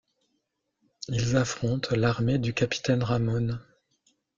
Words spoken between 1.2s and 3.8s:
affrontent l'armée du Capitaine Ramon.